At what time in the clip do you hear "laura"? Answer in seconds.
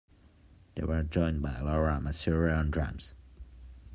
1.59-2.01